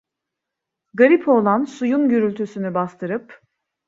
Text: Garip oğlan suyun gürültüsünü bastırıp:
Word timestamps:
Garip 0.95 1.27
oğlan 1.27 1.63
suyun 1.65 2.09
gürültüsünü 2.09 2.73
bastırıp: 2.73 3.41